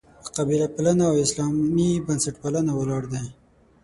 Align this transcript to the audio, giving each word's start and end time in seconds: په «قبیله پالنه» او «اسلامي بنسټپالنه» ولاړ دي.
په 0.23 0.29
«قبیله 0.37 0.67
پالنه» 0.75 1.03
او 1.11 1.15
«اسلامي 1.25 1.89
بنسټپالنه» 2.07 2.71
ولاړ 2.75 3.03
دي. 3.13 3.23